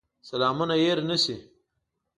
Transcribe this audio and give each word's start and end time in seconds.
سلامونه 0.29 0.75
هېر 0.83 0.97
نه 1.09 1.17
شي. 1.23 1.35